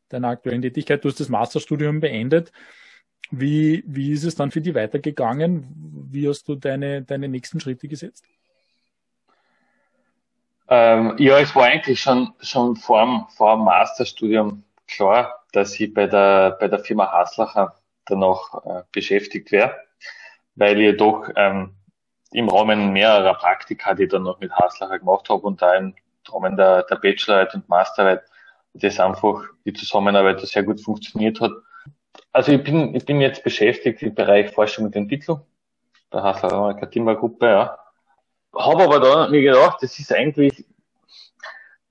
[0.09, 1.05] deiner aktuellen Tätigkeit.
[1.05, 2.53] Du hast das Masterstudium beendet.
[3.31, 5.67] Wie, wie ist es dann für dich weitergegangen?
[6.11, 8.25] Wie hast du deine, deine nächsten Schritte gesetzt?
[10.69, 15.93] Ähm, ja, es war eigentlich schon, schon vor dem, vor dem Masterstudium klar, dass ich
[15.93, 17.75] bei der, bei der Firma Haslacher
[18.07, 19.75] danach äh, beschäftigt wäre,
[20.55, 21.75] weil ich doch ähm,
[22.33, 25.95] im Rahmen mehrerer Praktika, die ich dann noch mit Haslacher gemacht habe und da im
[26.29, 28.23] Rahmen der, der Bachelorarbeit und Masterarbeit,
[28.75, 31.53] das einfach die Zusammenarbeit sehr gut funktioniert hat
[32.33, 35.43] also ich bin, ich bin jetzt beschäftigt im Bereich Forschung und Entwicklung.
[36.11, 37.79] Da heißt auch eine Katima-Gruppe, ja.
[38.57, 40.65] Habe aber da mir gedacht, das ist eigentlich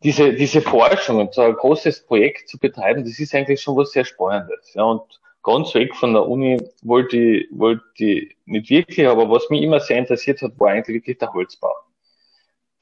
[0.04, 3.92] diese, diese Forschung und so ein großes Projekt zu betreiben, das ist eigentlich schon was
[3.92, 4.74] sehr Spannendes.
[4.74, 5.02] Ja, und
[5.44, 9.80] ganz weg von der Uni wollte ich, wollte ich nicht wirklich, aber was mich immer
[9.80, 11.74] sehr interessiert hat, war eigentlich wirklich der Holzbau.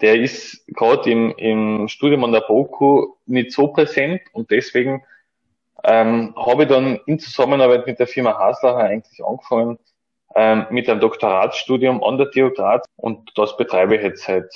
[0.01, 5.03] Der ist gerade im, im Studium an der BOKU nicht so präsent und deswegen
[5.83, 9.79] ähm, habe ich dann in Zusammenarbeit mit der Firma Haslacher eigentlich angefangen
[10.35, 14.51] ähm, mit einem Doktoratsstudium an der TU Graz und das betreibe ich jetzt seit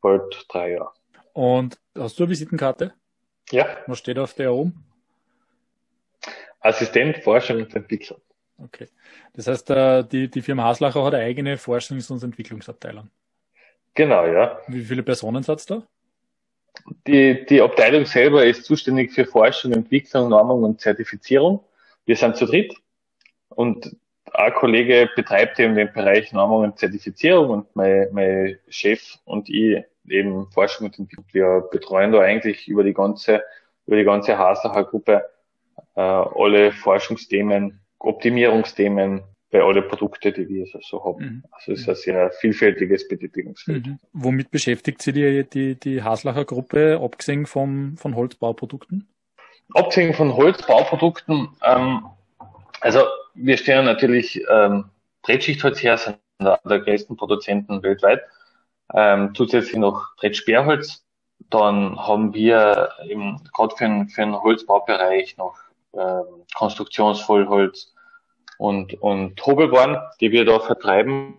[0.00, 0.94] bald drei Jahren.
[1.32, 2.94] Und hast du eine Visitenkarte?
[3.50, 3.66] Ja.
[3.86, 4.84] Was steht auf der oben?
[6.60, 8.20] Assistent, Forschung und Entwicklung.
[8.58, 8.88] Okay.
[9.34, 13.08] Das heißt, äh, die, die Firma Haslacher hat eine eigene Forschungs- und Entwicklungsabteilung.
[13.94, 14.58] Genau, ja.
[14.66, 15.82] Wie viele Personen hat da?
[17.06, 21.64] Die, die Abteilung selber ist zuständig für Forschung, Entwicklung, Normung und Zertifizierung.
[22.06, 22.74] Wir sind zu dritt
[23.48, 23.96] und
[24.32, 29.84] ein Kollege betreibt eben den Bereich Normung und Zertifizierung und mein, mein Chef und ich
[30.08, 31.26] eben Forschung und Entwicklung.
[31.32, 33.42] Wir betreuen da eigentlich über die ganze,
[33.86, 35.24] über die ganze Haslacher Gruppe
[35.94, 41.24] äh, alle Forschungsthemen, Optimierungsthemen, bei alle Produkte, die wir so haben.
[41.24, 41.44] Mhm.
[41.50, 43.86] Also es ist ein sehr vielfältiges Betätigungsfeld.
[43.86, 43.98] Mhm.
[44.12, 49.08] Womit beschäftigt Sie die, die, die Haslacher Gruppe, abgesehen vom, von Holzbauprodukten?
[49.74, 52.06] Abgesehen von Holzbauprodukten, ähm,
[52.80, 54.86] also wir stellen natürlich ähm,
[55.22, 58.22] Brettschichtholz her, sind einer der größten Produzenten weltweit.
[58.94, 61.04] Ähm, zusätzlich noch Brettsperrholz.
[61.50, 65.56] Dann haben wir eben gerade für, für den Holzbaubereich noch
[65.94, 67.94] ähm, Konstruktionsvollholz,
[68.58, 71.34] und, und Hobelborn, die wir da vertreiben.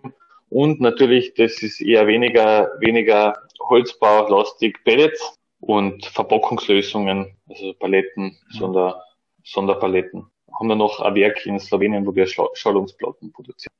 [0.49, 8.57] Und natürlich, das ist eher weniger, weniger Holzbaulastig Pellets und Verpackungslösungen, also Paletten, mhm.
[8.57, 9.03] Sonder,
[9.43, 10.25] Sonderpaletten.
[10.57, 13.73] Haben wir noch ein Werk in Slowenien, wo wir Schallungsplatten produzieren.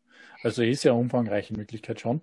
[0.44, 2.22] Also ist ja eine umfangreiche Möglichkeit schon.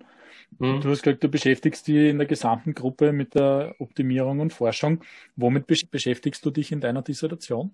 [0.59, 0.81] Mhm.
[0.81, 5.03] Du hast gesagt, du beschäftigst dich in der gesamten Gruppe mit der Optimierung und Forschung.
[5.35, 7.73] Womit beschäftigst du dich in deiner Dissertation?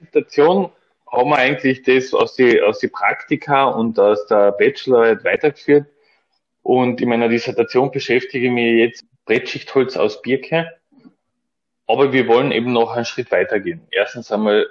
[0.00, 0.70] Dissertation
[1.10, 5.86] haben wir eigentlich das aus die, aus die Praktika und aus der Bachelorarbeit weitergeführt.
[6.62, 10.70] Und in meiner Dissertation beschäftige ich mich jetzt Brettschichtholz aus Birke.
[11.86, 13.86] Aber wir wollen eben noch einen Schritt weitergehen.
[13.90, 14.68] Erstens einmal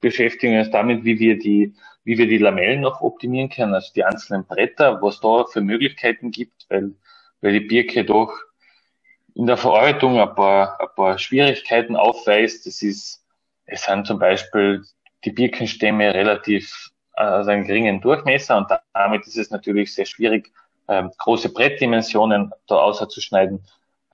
[0.00, 3.92] beschäftigen wir uns damit, wie wir die, wie wir die Lamellen noch optimieren können, also
[3.94, 6.94] die einzelnen Bretter, was da für Möglichkeiten gibt, weil,
[7.40, 8.32] weil die Birke doch
[9.34, 12.66] in der Verarbeitung ein paar, ein paar Schwierigkeiten aufweist.
[12.66, 13.22] Das ist
[13.66, 14.84] es sind zum Beispiel
[15.24, 20.52] die Birkenstämme relativ also einen geringen Durchmesser und damit ist es natürlich sehr schwierig,
[20.88, 23.64] ähm, große Brettdimensionen da auszuschneiden.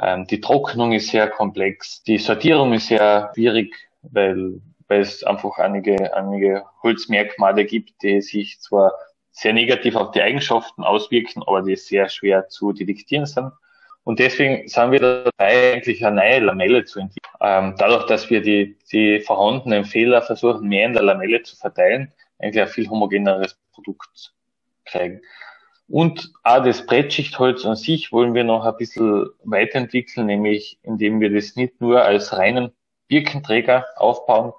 [0.00, 5.58] Ähm, die Trocknung ist sehr komplex, die Sortierung ist sehr schwierig, weil, weil es einfach
[5.58, 8.92] einige, einige Holzmerkmale gibt, die sich zwar
[9.32, 13.50] sehr negativ auf die Eigenschaften auswirken, aber die sehr schwer zu detektieren sind.
[14.04, 17.32] Und deswegen sind wir dabei, eigentlich eine neue Lamelle zu entwickeln.
[17.40, 22.12] Ähm, dadurch, dass wir die, die vorhandenen Fehler versuchen, mehr in der Lamelle zu verteilen,
[22.38, 24.34] eigentlich ein viel homogeneres Produkt
[24.84, 25.20] kriegen.
[25.88, 31.32] Und auch das Brettschichtholz an sich wollen wir noch ein bisschen weiterentwickeln, nämlich indem wir
[31.32, 32.72] das nicht nur als reinen
[33.08, 34.52] Birkenträger aufbauen,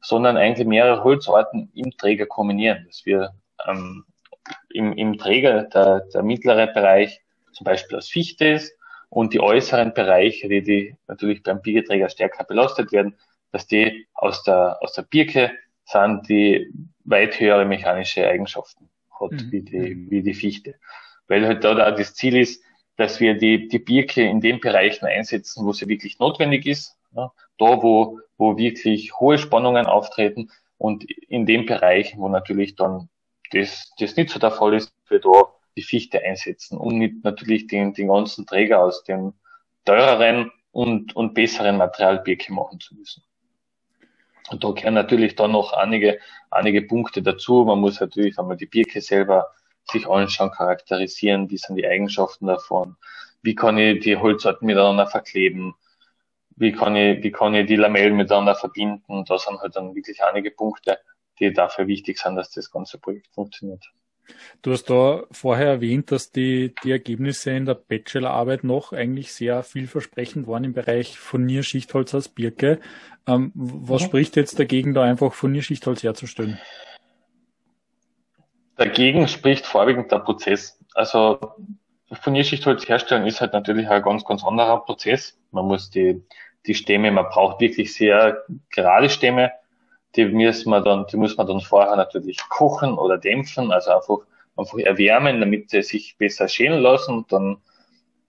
[0.00, 3.34] sondern eigentlich mehrere Holzarten im Träger kombinieren, dass wir
[3.66, 4.04] ähm,
[4.70, 7.20] im, im Träger der, der mittlere Bereich
[7.52, 8.77] zum Beispiel aus Fichte ist
[9.10, 13.16] und die äußeren Bereiche, die, die natürlich beim Birketräger stärker belastet werden,
[13.52, 15.52] dass die aus der, aus der Birke
[15.84, 16.70] sind, die
[17.04, 19.52] weit höhere mechanische Eigenschaften hat, mhm.
[19.52, 20.74] wie, die, wie die Fichte.
[21.26, 22.62] Weil halt da auch das Ziel ist,
[22.96, 27.32] dass wir die, die Birke in den Bereichen einsetzen, wo sie wirklich notwendig ist, ja,
[27.58, 33.08] da wo, wo wirklich hohe Spannungen auftreten und in den Bereichen, wo natürlich dann
[33.52, 35.30] das, das nicht so der Fall ist, wir da
[35.78, 39.34] die Fichte einsetzen, um nicht natürlich den, den ganzen Träger aus dem
[39.84, 43.22] teureren und, und besseren Material Birke machen zu müssen.
[44.50, 46.18] Und da gehören natürlich dann noch einige,
[46.50, 47.64] einige Punkte dazu.
[47.64, 49.54] Man muss natürlich einmal die Birke selber
[49.90, 52.96] sich anschauen, charakterisieren, wie sind die Eigenschaften davon,
[53.42, 55.74] wie kann ich die Holzarten miteinander verkleben,
[56.56, 59.24] wie kann ich, wie kann ich die Lamellen miteinander verbinden.
[59.26, 60.98] Da sind halt dann wirklich einige Punkte,
[61.38, 63.84] die dafür wichtig sind, dass das ganze Projekt funktioniert.
[64.62, 69.62] Du hast da vorher erwähnt, dass die, die Ergebnisse in der Bachelorarbeit noch eigentlich sehr
[69.62, 72.80] vielversprechend waren im Bereich Furnierschichtholz aus Birke.
[73.26, 74.08] Ähm, was ja.
[74.08, 76.58] spricht jetzt dagegen, da einfach Furnierschichtholz herzustellen?
[78.76, 80.78] Dagegen spricht vorwiegend der Prozess.
[80.94, 81.38] Also
[82.12, 85.38] Furnierschichtholz herstellen ist halt natürlich ein ganz, ganz anderer Prozess.
[85.50, 86.22] Man muss die,
[86.66, 89.52] die Stämme, man braucht wirklich sehr gerade Stämme
[90.18, 94.26] die müssen wir dann, die muss man dann vorher natürlich kochen oder dämpfen, also einfach,
[94.56, 97.24] einfach erwärmen, damit sie sich besser schälen lassen.
[97.28, 97.58] Dann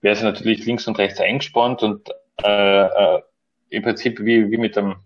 [0.00, 2.08] wäre sie natürlich links und rechts eingespannt und
[2.44, 3.22] äh, äh,
[3.70, 4.96] im Prinzip wie, wie mit dem,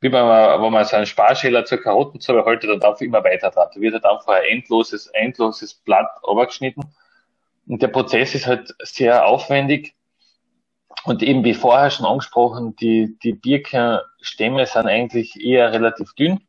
[0.00, 3.68] wie man, wenn man so einen Sparschäler zur Karottenzwiebel haltet und einfach immer weiter dran.
[3.74, 6.84] Da wird halt einfach ein endloses, endloses Blatt abgeschnitten.
[7.66, 9.94] Und der Prozess ist halt sehr aufwendig
[11.04, 16.40] und eben wie vorher schon angesprochen, die, die Birkenstämme sind eigentlich eher relativ dünn.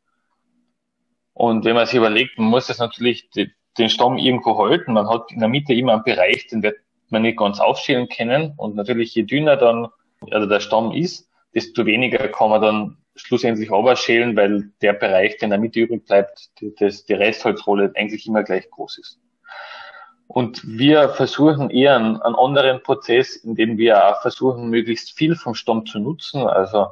[1.32, 4.92] Und wenn man sich überlegt, man muss das natürlich die, den Stamm irgendwo halten.
[4.92, 6.76] Man hat in der Mitte immer einen Bereich, den wird
[7.08, 8.54] man nicht ganz aufschälen können.
[8.56, 9.88] Und natürlich je dünner dann
[10.30, 15.44] also der Stamm ist, desto weniger kann man dann schlussendlich schälen, weil der Bereich, der
[15.44, 19.20] in der Mitte übrig bleibt, das, die Restholzrolle eigentlich immer gleich groß ist.
[20.28, 25.34] Und wir versuchen eher einen, einen anderen Prozess, in dem wir auch versuchen, möglichst viel
[25.34, 26.46] vom Stamm zu nutzen.
[26.46, 26.88] Also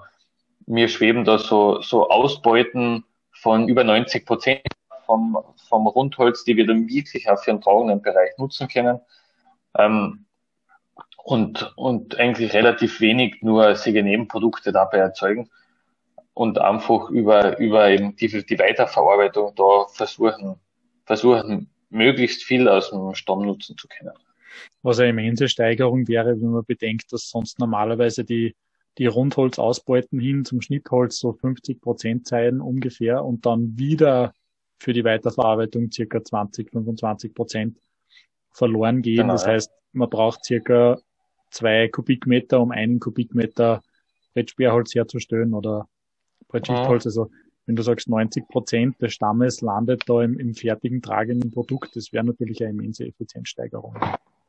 [0.67, 4.63] wir schweben da so, so Ausbeuten von über 90 Prozent
[5.05, 9.01] vom, vom Rundholz, die wir dann wirklich auch für den tragenden Bereich nutzen können.
[9.79, 10.25] Ähm,
[11.23, 15.51] und, und eigentlich relativ wenig nur Säge Nebenprodukte dabei erzeugen
[16.33, 20.59] und einfach über, über eben die, die Weiterverarbeitung da versuchen,
[21.05, 24.13] versuchen, möglichst viel aus dem Stamm nutzen zu können.
[24.83, 28.55] Was eine immense Steigerung wäre, wenn man bedenkt, dass sonst normalerweise die,
[28.99, 34.33] die Rundholzausbeuten hin zum Schnittholz so 50 Prozent seien ungefähr und dann wieder
[34.79, 37.79] für die Weiterverarbeitung circa 20, 25 Prozent
[38.53, 39.19] verloren gehen.
[39.19, 40.99] Genau, das heißt, man braucht circa
[41.51, 43.83] zwei Kubikmeter, um einen Kubikmeter
[44.35, 45.89] Brettsperrholz herzustellen oder
[46.49, 47.05] Brettschichtholz.
[47.05, 47.09] Mhm.
[47.09, 47.31] Also
[47.67, 52.13] wenn du sagst, 90 Prozent des Stammes landet da im, im fertigen tragenden Produkt, das
[52.13, 53.97] wäre natürlich eine immense Effizienzsteigerung.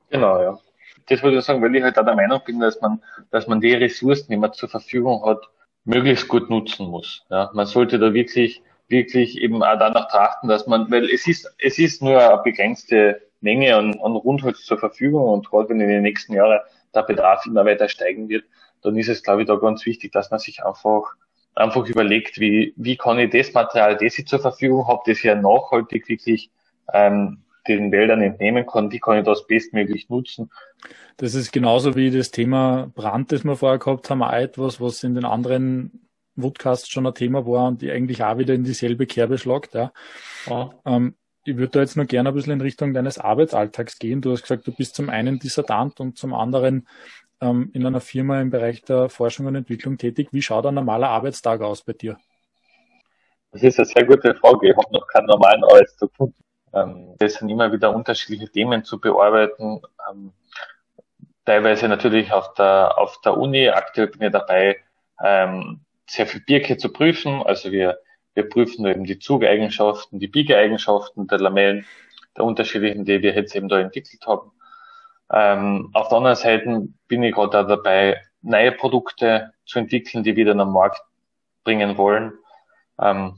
[0.10, 0.60] Genau, ja.
[1.08, 3.01] Das würde ich sagen, weil ich halt auch der Meinung bin, dass man,
[3.32, 5.41] dass man die Ressourcen, die man zur Verfügung hat,
[5.84, 7.25] möglichst gut nutzen muss.
[7.30, 11.53] Ja, man sollte da wirklich, wirklich eben auch danach trachten, dass man, weil es ist,
[11.60, 15.89] es ist nur eine begrenzte Menge an, an Rundholz zur Verfügung und gerade wenn in
[15.89, 16.60] den nächsten Jahren
[16.93, 18.45] der Bedarf immer weiter steigen wird,
[18.82, 21.15] dann ist es, glaube ich, da ganz wichtig, dass man sich einfach
[21.58, 25.36] einfach überlegt, wie, wie kann ich das Material, das ich zur Verfügung habe, das ja
[25.36, 26.52] nachhaltig wirklich
[26.93, 30.50] ähm, den Wäldern entnehmen kann, wie kann ich das bestmöglich nutzen.
[31.17, 35.04] Das ist genauso wie das Thema Brand, das wir vorher gehabt haben, auch etwas, was
[35.04, 39.08] in den anderen Woodcasts schon ein Thema war und die eigentlich auch wieder in dieselbe
[39.08, 39.74] Kerbe schlagt.
[39.74, 39.91] Ja.
[40.48, 40.70] ja.
[40.86, 44.22] Ähm, ich würde da jetzt nur gerne ein bisschen in Richtung deines Arbeitsalltags gehen.
[44.22, 46.88] Du hast gesagt, du bist zum einen Dissertant und zum anderen
[47.41, 50.30] ähm, in einer Firma im Bereich der Forschung und Entwicklung tätig.
[50.32, 52.17] Wie schaut ein normaler Arbeitstag aus bei dir?
[53.52, 54.69] Das ist eine sehr gute Frage.
[54.69, 56.43] Ich habe noch keinen normalen Arbeitstag gefunden.
[56.73, 59.82] Ähm, das sind immer wieder unterschiedliche Themen zu bearbeiten.
[60.10, 60.34] Ähm,
[61.45, 63.69] teilweise natürlich auf der, auf der Uni.
[63.69, 64.78] Aktuell bin ich dabei,
[65.23, 67.41] ähm, sehr viel Birke zu prüfen.
[67.43, 68.00] Also wir,
[68.34, 71.86] wir prüfen eben die Zugeigenschaften, die Biegeeigenschaften der Lamellen,
[72.36, 74.52] der unterschiedlichen, die wir jetzt eben da entwickelt haben.
[75.32, 80.46] Ähm, auf der anderen Seite bin ich gerade dabei, neue Produkte zu entwickeln, die wir
[80.46, 81.02] dann am Markt
[81.63, 82.34] bringen wollen.
[83.00, 83.38] Ähm,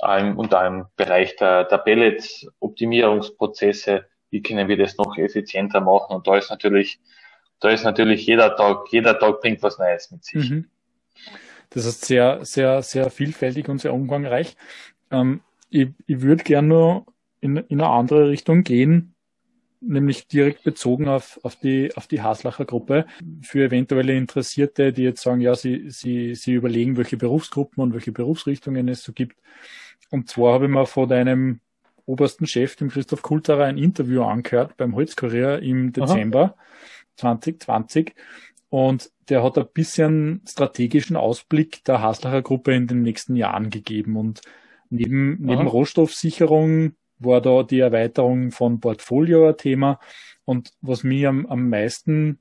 [0.00, 6.14] unter einem Bereich der, der Pellets, Optimierungsprozesse, wie können wir das noch effizienter machen?
[6.14, 7.00] Und da ist natürlich,
[7.60, 10.50] da ist natürlich jeder Tag, jeder Tag bringt was Neues mit sich.
[10.50, 10.68] Mhm.
[11.70, 14.56] Das ist sehr, sehr, sehr vielfältig und sehr umfangreich.
[15.10, 17.06] Ähm, ich ich würde gerne nur
[17.40, 19.14] in, in eine andere Richtung gehen
[19.80, 23.06] nämlich direkt bezogen auf, auf die, auf die Haslacher Gruppe.
[23.42, 28.12] Für eventuelle Interessierte, die jetzt sagen, ja, sie, sie, sie überlegen, welche Berufsgruppen und welche
[28.12, 29.36] Berufsrichtungen es so gibt.
[30.10, 31.60] Und zwar habe ich mir von deinem
[32.06, 36.56] obersten Chef, dem Christoph Kulterer, ein Interview angehört beim Holzkurier im Dezember Aha.
[37.16, 38.14] 2020.
[38.70, 44.16] Und der hat ein bisschen strategischen Ausblick der Haslacher Gruppe in den nächsten Jahren gegeben.
[44.16, 44.40] Und
[44.90, 50.00] neben, neben Rohstoffsicherung war da die Erweiterung von Portfolio ein Thema.
[50.44, 52.38] Und was mich am, am meisten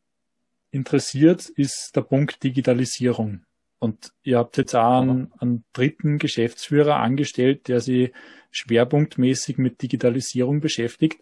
[0.72, 3.42] interessiert, ist der Punkt Digitalisierung.
[3.80, 8.12] Und ihr habt jetzt auch einen, einen dritten Geschäftsführer angestellt, der sich
[8.52, 11.22] schwerpunktmäßig mit Digitalisierung beschäftigt.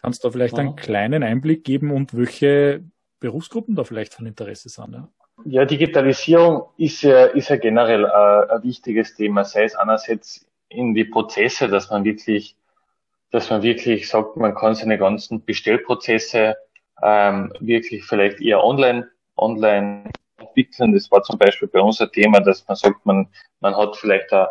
[0.00, 0.60] Kannst du da vielleicht ja.
[0.60, 2.82] einen kleinen Einblick geben und welche
[3.20, 4.92] Berufsgruppen da vielleicht von Interesse sind?
[4.92, 5.08] Ja,
[5.44, 10.94] ja Digitalisierung ist ja, ist ja generell ein, ein wichtiges Thema, sei es einerseits in
[10.94, 12.56] die Prozesse, dass man wirklich
[13.30, 16.56] dass man wirklich sagt, man kann seine ganzen Bestellprozesse
[17.02, 20.92] ähm, wirklich vielleicht eher online, online entwickeln.
[20.92, 23.28] Das war zum Beispiel bei uns ein Thema, dass man sagt, man,
[23.60, 24.46] man hat vielleicht ein,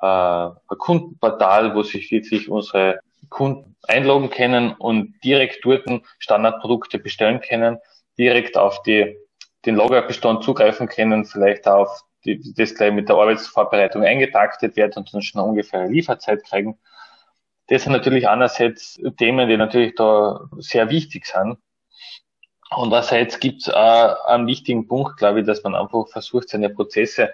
[0.00, 5.84] ein Kundenportal, wo sich wirklich unsere Kunden einloggen können und direkt dort
[6.18, 7.78] Standardprodukte bestellen können,
[8.18, 9.16] direkt auf die,
[9.64, 15.12] den Lagerbestand zugreifen können, vielleicht auf die, das gleich mit der Arbeitsvorbereitung eingetaktet wird und
[15.12, 16.78] dann schon eine ungefähre Lieferzeit kriegen.
[17.68, 21.58] Das sind natürlich einerseits Themen, die natürlich da sehr wichtig sind.
[22.74, 26.70] Und andererseits gibt es auch einen wichtigen Punkt, glaube ich, dass man einfach versucht, seine
[26.70, 27.32] Prozesse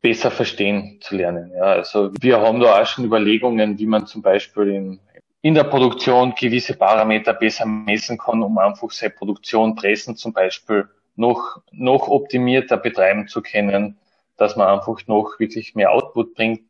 [0.00, 1.50] besser verstehen zu lernen.
[1.56, 5.00] Ja, also wir haben da auch schon Überlegungen, wie man zum Beispiel in,
[5.40, 10.88] in der Produktion gewisse Parameter besser messen kann, um einfach seine Produktion, Pressen zum Beispiel,
[11.16, 13.96] noch, noch optimierter betreiben zu können,
[14.36, 16.62] dass man einfach noch wirklich mehr Output bringt.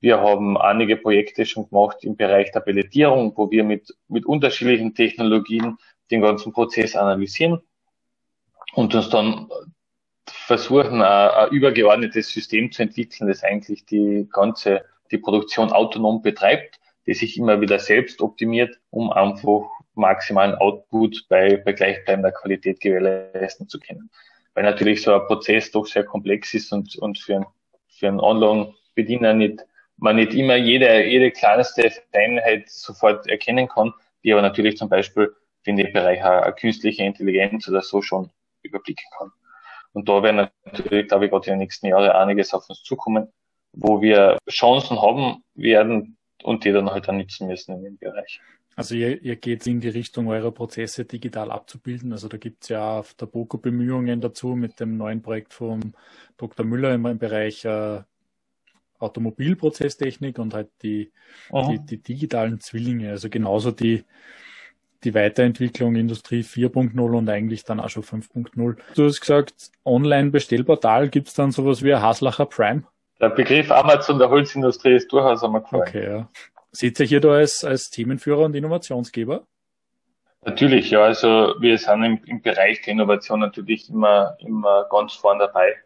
[0.00, 4.94] Wir haben einige Projekte schon gemacht im Bereich der Pelletierung, wo wir mit, mit unterschiedlichen
[4.94, 5.78] Technologien
[6.10, 7.60] den ganzen Prozess analysieren
[8.74, 9.48] und uns dann
[10.28, 16.78] versuchen, ein, ein übergeordnetes System zu entwickeln, das eigentlich die ganze, die Produktion autonom betreibt,
[17.06, 19.62] die sich immer wieder selbst optimiert, um einfach
[19.94, 24.10] maximalen Output bei, bei gleichbleibender Qualität gewährleisten zu können.
[24.54, 27.46] Weil natürlich so ein Prozess doch sehr komplex ist und, und für,
[27.88, 29.64] für einen Online-Bediener nicht
[29.98, 35.34] man nicht immer jede, jede kleinste Einheit sofort erkennen kann, die aber natürlich zum Beispiel
[35.64, 38.30] in dem Bereich eine künstliche Intelligenz oder so schon
[38.62, 39.32] überblicken kann.
[39.92, 43.32] Und da werden natürlich, glaube ich, gerade in den nächsten Jahren einiges auf uns zukommen,
[43.72, 48.40] wo wir Chancen haben werden und die dann halt dann nutzen müssen in dem Bereich.
[48.74, 52.12] Also ihr, ihr geht in die Richtung, eure Prozesse digital abzubilden.
[52.12, 55.94] Also da gibt's ja auf der BOKO Bemühungen dazu mit dem neuen Projekt vom
[56.36, 56.66] Dr.
[56.66, 58.02] Müller im Bereich äh,
[58.98, 61.12] Automobilprozesstechnik und halt die,
[61.52, 64.04] die, die, digitalen Zwillinge, also genauso die,
[65.04, 68.76] die Weiterentwicklung Industrie 4.0 und eigentlich dann auch schon 5.0.
[68.94, 69.54] Du hast gesagt,
[69.84, 72.84] Online-Bestellportal, gibt's dann sowas wie ein Haslacher Prime?
[73.20, 75.82] Der Begriff Amazon der Holzindustrie ist durchaus einmal gefallen.
[75.82, 76.28] Okay, ja.
[76.72, 79.46] Seht ihr hier da als, als Themenführer und Innovationsgeber?
[80.44, 81.02] Natürlich, ja.
[81.02, 85.76] Also wir sind im, im Bereich der Innovation natürlich immer, immer ganz vorn dabei.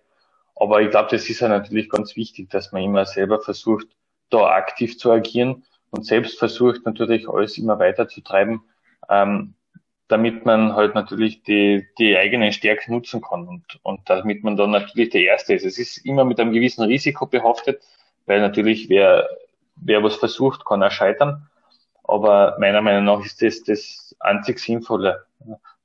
[0.61, 3.87] Aber ich glaube, das ist ja natürlich ganz wichtig, dass man immer selber versucht,
[4.29, 8.63] da aktiv zu agieren und selbst versucht natürlich alles immer weiter zu treiben,
[9.09, 9.55] ähm,
[10.09, 14.73] damit man halt natürlich die, die eigenen Stärken nutzen kann und, und damit man dann
[14.73, 15.65] natürlich der Erste ist.
[15.65, 17.83] Es ist immer mit einem gewissen Risiko behaftet,
[18.27, 19.31] weil natürlich wer,
[19.77, 21.49] wer was versucht, kann er scheitern.
[22.05, 25.25] Aber meiner Meinung nach ist das das einzig Sinnvolle,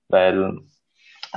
[0.10, 0.60] weil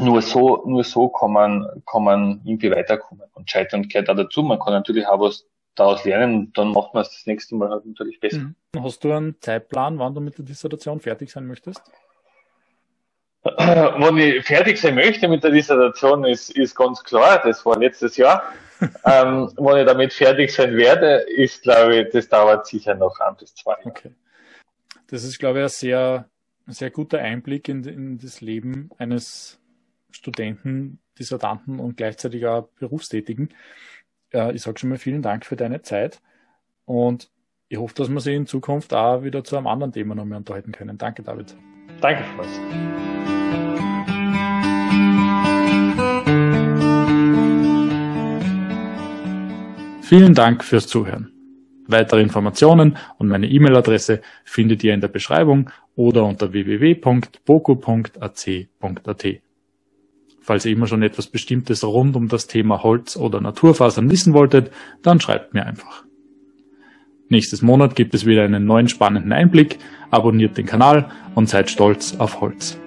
[0.01, 3.25] nur so, nur so kann man, kann man irgendwie weiterkommen.
[3.35, 4.43] Und Scheitern gehört auch dazu.
[4.43, 5.47] Man kann natürlich auch was
[5.79, 8.39] daraus lernen und dann macht man es das nächste Mal halt natürlich besser.
[8.39, 8.55] Mhm.
[8.83, 11.83] Hast du einen Zeitplan, wann du mit der Dissertation fertig sein möchtest?
[13.43, 17.41] Wann ich fertig sein möchte mit der Dissertation, ist, ist ganz klar.
[17.45, 18.43] Das war letztes Jahr.
[19.05, 23.37] ähm, wenn ich damit fertig sein werde, ist, glaube ich, das dauert sicher noch ein
[23.37, 23.89] bis zwei Jahre.
[23.89, 24.11] Okay.
[25.09, 26.29] Das ist, glaube ich, ein sehr,
[26.67, 29.59] ein sehr guter Einblick in, in das Leben eines
[30.11, 33.51] Studenten, Dissertanten und gleichzeitig auch Berufstätigen.
[34.33, 36.21] Äh, ich sage schon mal vielen Dank für deine Zeit
[36.85, 37.31] und
[37.69, 40.39] ich hoffe, dass wir sie in Zukunft auch wieder zu einem anderen Thema noch mehr
[40.39, 40.97] unterhalten können.
[40.97, 41.55] Danke, David.
[42.01, 42.49] Danke, Franz.
[50.03, 51.33] Vielen Dank fürs Zuhören.
[51.87, 59.48] Weitere Informationen und meine E-Mail-Adresse findet ihr in der Beschreibung oder unter www.boku.ac.at.
[60.49, 64.71] Falls ihr immer schon etwas Bestimmtes rund um das Thema Holz oder Naturfasern wissen wolltet,
[65.03, 66.05] dann schreibt mir einfach.
[67.29, 69.79] Nächstes Monat gibt es wieder einen neuen spannenden Einblick,
[70.11, 72.79] abonniert den Kanal und seid stolz auf Holz.